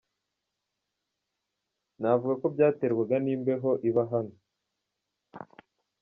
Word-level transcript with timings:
Navuga 1.99 2.33
ko 2.41 2.45
byaterwaga 2.53 3.15
n’imbeho 3.23 3.69
iba 3.89 4.03
ino. 4.19 4.35